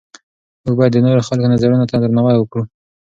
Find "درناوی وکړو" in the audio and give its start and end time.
2.01-2.63